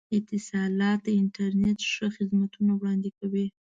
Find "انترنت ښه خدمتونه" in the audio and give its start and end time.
1.21-2.71